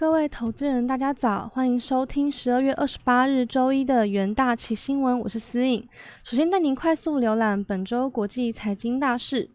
[0.00, 5.86] 各位投资人，大家早，欢迎收听十二月二十八日周一的元大旗新闻，我是思颖。
[6.22, 9.50] 首先带您快速浏览本周国际财经大事。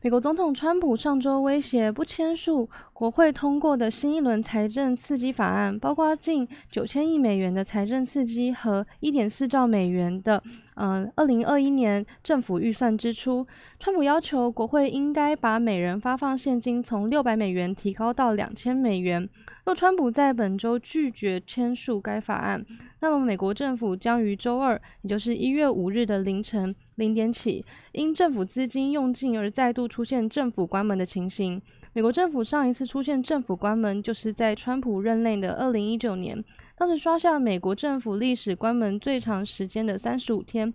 [0.00, 10.42] 美国总统川普上周威胁不签署国会通过的新一轮财政刺激法案，包括近九千亿美元的财政刺激和一点四兆美元的
[10.76, 13.46] 嗯二零二一年政府预算支出。
[13.78, 19.28] 川普要求国会应该把每人发放现金从六百美元提高到两千美元。
[19.64, 22.64] 若川普在本周拒绝签署该法案，
[23.00, 31.62] 那么美国政府将于周二，也就是一月五日的凌晨零点起，因政府资金用尽而再度出现政府关门的情形。
[31.92, 36.42] 美国政府上一次出现政府关门，就是在川普任内的二零一九年，
[36.82, 40.74] 当时刷下美国政府历史关门最长时间的三十五天，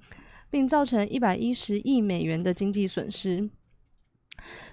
[0.49, 3.49] 并造成一百一十亿美元的经济损失。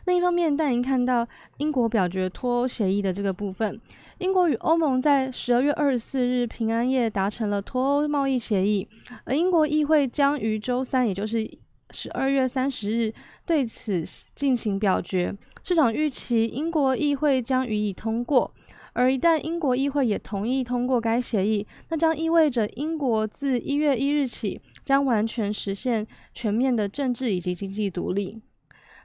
[0.06, 3.80] 另一方面，带您看到英国表决脱欧协议的这个部分。
[4.18, 8.86] 英国与欧盟在十二月二十四日平安夜达成了脱欧贸易协议，
[9.24, 11.50] 而英国议会将于周三，也就是
[11.90, 13.12] 十二月三十日
[13.44, 14.04] 对此
[14.36, 15.36] 进行表决。
[15.64, 18.54] 市场预期英国议会将予以通过，
[18.94, 28.40] 而一旦英国议会也同意通过该协议，那将意味着英国自一月一日起将完全实现全面的政治以及经济独立。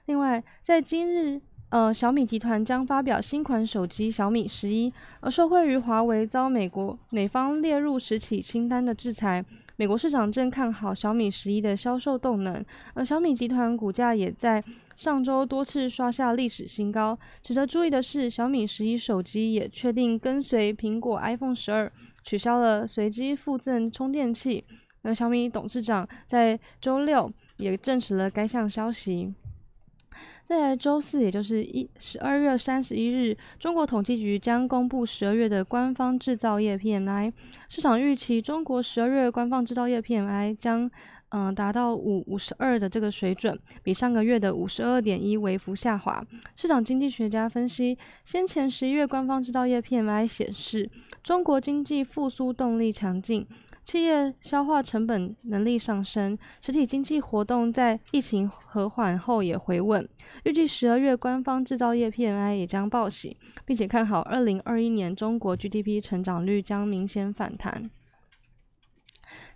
[0.06, 1.42] 另外，在今日。
[1.72, 9.46] 呃，小米集团将发表新款手机小米十一，而受惠于华为遭美国美方列入实体清单的制裁，
[9.76, 14.64] 美国市场正看好小米十一的销售动能，而小米集团股价也在
[15.00, 17.18] 上周多次刷下历史新高。
[17.42, 21.90] 值得注意的是，小米十一手机也确定跟随苹果 iPhone 十二
[22.22, 24.66] 取消了随机附赠充电器，
[25.04, 29.34] 而小米董事长在周六也证实了该项消息。
[30.46, 37.32] 在周四，也就是一十二月三十一日，中国统计局将公布十二月的官方制造业 PMI。
[37.70, 40.92] 市场预期中国十二月官方制造业 PMI 将
[41.30, 46.26] 嗯达到五五十二的这个水准，比上个月的五十二点一微幅下滑。
[46.56, 50.90] 市场经济学家分析，先前十一月官方制造业 PMI 显示，
[51.24, 53.48] 中国经济复苏动力强劲。
[53.82, 60.08] 企业消化成本能力上升，实体经济活动在疫情和缓后也回稳。
[60.44, 63.36] 预计十二月官方制造业 PMI 也将报喜，
[63.66, 67.90] 并且看好二零二一年中国 GDP 成长率将明显反弹。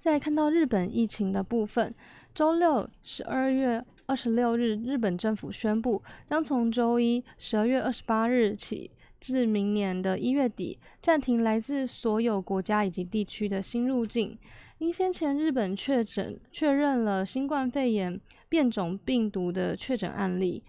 [0.03, 1.95] 再看到日本疫情的部分，
[2.35, 8.91] 周六十二月二十六日，日本政府宣布将从周一十二月二十八日起。
[9.21, 14.37] 至明年的一月底，暂停来自所有国家以及地区的新入境。
[14.79, 20.61] 因先前日本确诊确认了新冠肺炎变种病毒的确诊案例，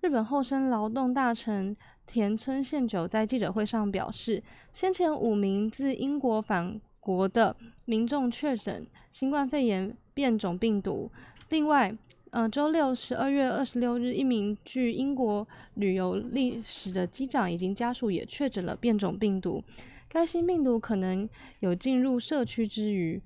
[0.00, 1.76] 日本厚生劳动大臣
[2.08, 7.56] 田村宪久在记者会上表示，先前五名自英国返国的
[7.86, 11.10] 民众确诊新冠肺炎变种病毒。
[11.48, 11.92] 另外，
[12.30, 19.64] 呃，周六十二月二十六日，一名据英国旅游历史的机长以及家属也确诊了变种病毒。
[20.08, 21.28] 该新病毒可能
[21.58, 23.20] 有进入社区之余，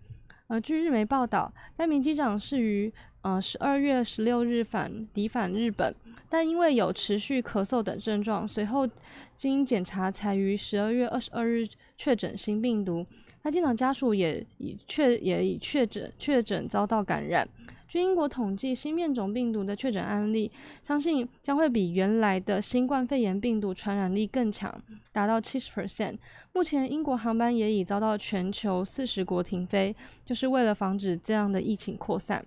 [0.47, 2.91] 呃，据日媒报道，该名机长是于
[3.23, 5.95] 呃十二月十六日返抵返日本，
[6.31, 8.89] 但因为有持续咳嗽等症状，随后
[9.37, 13.05] 经检查才于十二月二十二日确诊新病毒。
[13.45, 17.47] 他机长家属也已确也已确诊确诊遭到感染。
[17.87, 20.51] 据英国统计，新变种病毒的确诊案例，
[20.83, 24.75] 相信将会比原来的新冠肺炎病毒传染力更强，
[25.13, 26.17] 达到七十 percent。
[26.55, 29.95] 目前，英国航班也已遭到全球四十国停飞，
[30.25, 32.43] 就是为了防止这样的疫情扩散。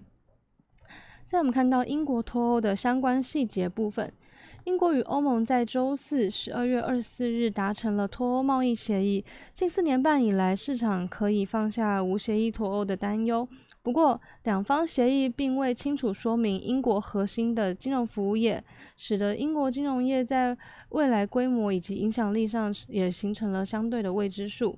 [1.29, 4.12] 在我们看到英国脱欧的相关细节部分。
[4.67, 9.23] 英国与欧盟在周四十二月二十四日达成了脱欧贸易协议。
[9.53, 13.47] 近四年半以来，市场可以放下无协议脱欧的担忧。
[13.81, 18.61] 不过，两方协议并未清楚说明英国核心的金融服务业，
[18.97, 20.58] 使得英国金融业在
[20.90, 24.78] 未来规模以及影响力上也形成了相对的未知数。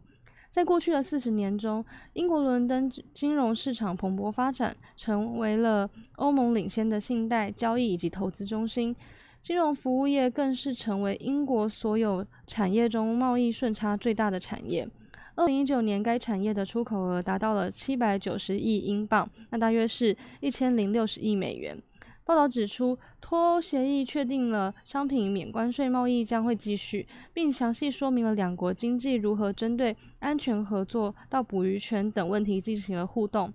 [0.52, 1.84] 在过去的四十年中，
[2.14, 8.96] 英国伦敦金融市场蓬勃发展，成为了欧盟领先的信贷、交易以及投资中心。
[9.42, 14.88] 金融服务业更是成为英国所有产业中贸易顺差最大的产业。
[15.36, 21.82] 二零一九年，该产业的出口额达到了七百九十亿英镑，那大约是一千零六十亿美元。
[22.26, 33.52] 报道指出，脱欧协议确定了商品免关税贸易将会继续，并详细说明了两国经济如何针对安全合作到捕鱼权等问题进行了互动。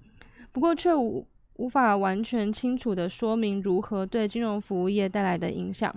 [0.50, 1.26] 不过，却无。
[1.54, 5.94] 无法完全清楚地说明如何对金融服务业带来的影响。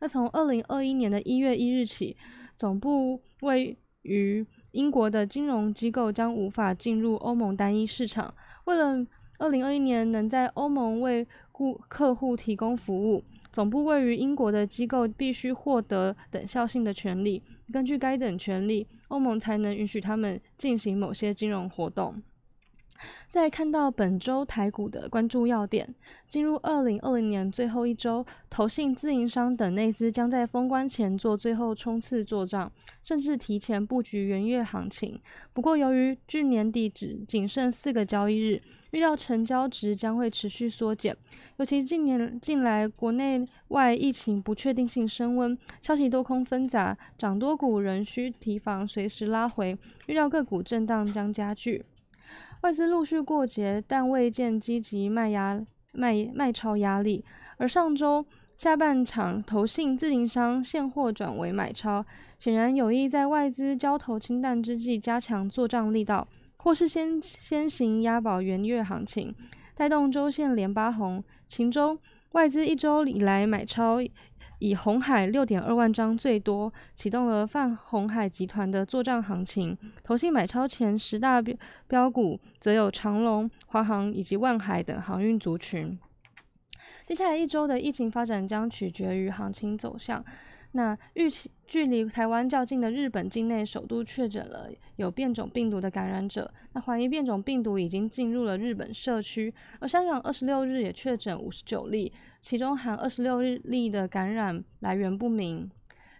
[0.00, 2.16] 那从二零二一年的一月一日起，
[2.56, 8.34] 总部位于英国的金融机构将无法进入欧盟单一市场。
[8.64, 9.04] 为了
[9.38, 17.42] 二零二一年能在欧盟为顾客户提供服务，总部位于英国的机构必须获得等效性的权利。
[17.72, 22.22] 根据该等权利，欧盟才能允许他们进行某些金融活动。
[23.28, 25.94] 再看到本周台股的关注要点，
[26.26, 32.70] 进入二零二零年最后一周，投信、自营商等内资将在封关前做最后冲刺做账，
[33.02, 35.20] 甚至提前布局元月行情。
[35.52, 38.60] 不过，由于距年底只仅剩四个交易日，
[38.90, 41.16] 预料成交值将会持续缩减。
[41.58, 51.84] 尤其近年近来国内外疫情不确定性升温，消息多空纷杂，涨多股仍需提防随时拉回，预料个股震荡将加剧。
[52.62, 57.24] 外资陆续过节，但未见积极卖压卖卖超压力。
[57.56, 58.24] 而上周
[58.56, 62.04] 下半场，投信自营商现货转为买超，
[62.38, 66.28] 显然有意在外资交投清淡之际加强做账力道，
[66.58, 69.34] 或是先先行押宝元月行情，
[69.74, 71.24] 带动周线连八红。
[71.48, 71.98] 秦中
[72.32, 73.98] 外资一周以来买超。
[74.60, 79.76] 以红海六点二万张最多，启动了泛红海集团的作战行情。
[80.04, 81.56] 投信买超前十大标
[81.88, 85.98] 标股，则有长龙、华航以及万海等航运族群。
[87.06, 90.24] 接下来一周的疫情发展将取决于行情走向。
[90.72, 99.52] 那预期距离台湾较近的日本境内首度确诊了有变种病毒的感染者，那怀疑变种病毒已经进入了日本社区。
[99.80, 102.12] 而香港二十六日也确诊五十九例。
[102.42, 105.70] 其中含二十六日例的感染来源不明。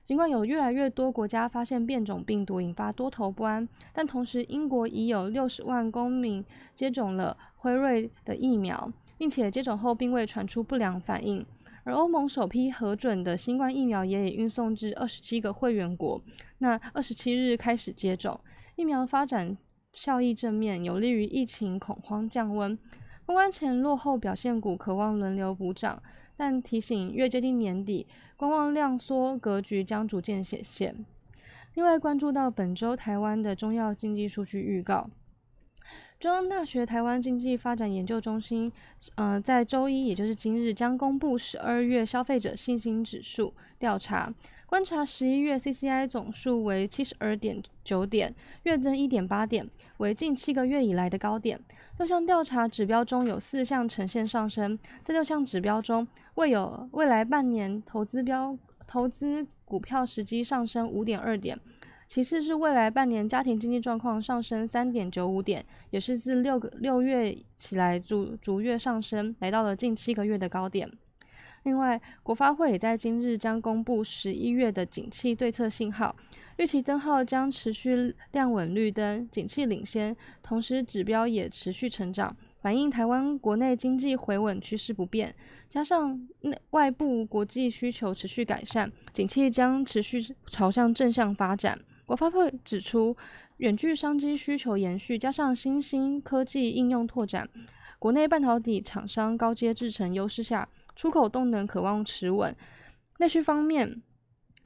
[0.04, 6.44] 尽管有越来越多国家发现变种病毒引发多头不安，但同时英国已有六十万公民
[6.74, 11.44] 接种了辉瑞的疫苗，并且接种后并未传出不良反应。
[11.84, 16.20] 而欧盟首批核准的新冠疫苗也已运送至二十七个会员国，
[16.58, 18.38] 那二十七日开始接种。
[18.76, 19.56] 疫苗发展
[19.92, 22.76] 效益正面，有利于疫情恐慌降温。
[23.30, 26.02] 封关前落后表现股渴望轮流补涨，
[26.36, 28.04] 但提醒越接近年底，
[28.36, 31.06] 观望量缩格局将逐渐显现。
[31.74, 35.08] 另外关注到本周台湾的中药经济数据预告，
[36.18, 38.72] 中央大学台湾经济发展研究中心，
[39.14, 44.34] 呃，在周一也就是今日将公布十二月消费者信心指数调查。
[44.66, 49.68] 观察十一月 CCI 总数为七十二点九点，月增一点八点，
[49.98, 51.60] 为近七个月以来的高点。
[52.00, 58.56] 六项调查指标中有四项呈现上升，在六项指标中，未有未来半年投资标
[58.86, 61.60] 投资股票时机上升五点二点。
[62.08, 70.90] 其次是未来半年家庭经济状况上升三点九五点，也是自六个六月起来逐逐月上升，来到了近七个月的高点。
[71.64, 76.16] 另外，国发会也在今日将公布十一月的景气对策信号，
[76.60, 85.34] 预期灯号将持续亮稳绿灯，景气领先，同时指标也持续成长，反映台湾国内经济回稳趋势不变，
[85.70, 91.80] 加上内外部国际需求持续改善，景气将持续朝向正向发展。
[92.04, 93.16] 国发会指出，
[93.56, 97.48] 远距商机需求延续，加上新兴科技应用拓展，
[97.98, 100.68] 国内半导体厂商高阶制程优势下。
[100.94, 102.54] 出口动能渴望持稳，
[103.18, 104.02] 内需方面，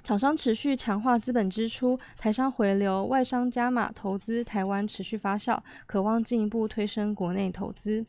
[0.05, 8.05] 厂商持续强化资本支出，台商回流，外商加码投资，台湾持续发酵，渴望进一步推升国内投资。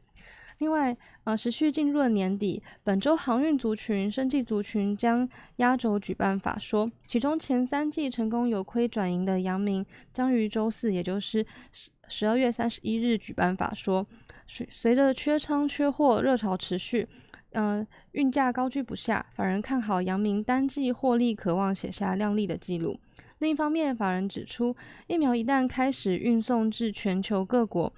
[0.58, 5.28] 另外，呃，持续进入了年底，本周航运族群、生技族群将
[5.58, 14.06] 压轴举办法说，其中前三季成功由亏转盈的阳明将于周四，也就是十十二月三十一日举办法说。
[14.48, 17.08] 随随着缺仓缺货热潮持续。
[17.56, 23.00] 嗯，运价高居不下，法人看好阳明单季获利，渴望写下亮丽的记录。
[23.40, 24.76] 另一方面，法人指出，
[25.08, 27.92] 疫苗一旦开始运送至全球各国，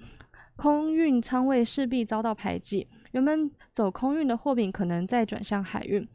[0.56, 6.06] 空运仓位势必遭到排挤，原本走空运的货品可能再转向海运。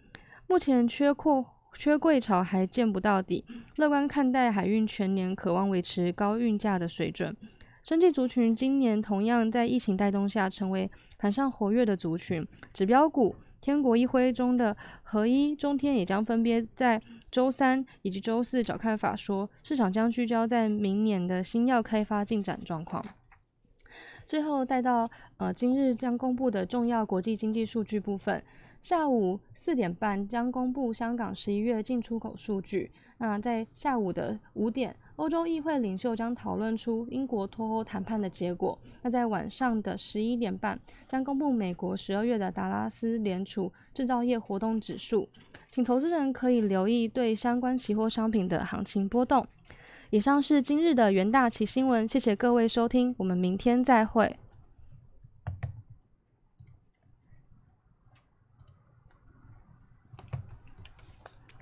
[0.48, 3.46] 目前缺货、缺柜潮还见不到底，
[3.76, 7.36] 乐观看待海运全年渴望维持高运价的水准。
[7.84, 12.48] 生技族群今年同样在疫情带动下，成为盘上活跃的族群。
[12.74, 23.04] 指标股天国一辉中的合一、中天也将分别在周三以及周四找看法说，市场将聚焦在明年的新药开发进展状况。
[24.26, 28.42] 最后带到呃今日将公布的重要国际经济数据部分，
[28.82, 32.94] 下午四点半将公布香港十一月进出口数据。
[33.18, 34.96] 那在下午的五点。
[35.18, 38.78] 欧洲议会领袖将讨论出英国脱欧谈判的结果。
[39.04, 45.30] 那在晚上的十一点半，将公布美国十二月的达拉斯联储制造业活动指数，
[45.70, 49.46] 请投资人可以留意对相关期货商品的行情波动。
[50.10, 54.36] 以上是今日的元大旗新闻，谢谢各位收听，我们明天再会。